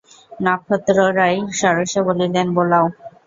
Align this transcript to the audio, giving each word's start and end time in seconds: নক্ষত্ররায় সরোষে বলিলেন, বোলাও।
নক্ষত্ররায় 0.39 1.37
সরোষে 1.59 1.99
বলিলেন, 2.07 2.47
বোলাও। 2.55 2.85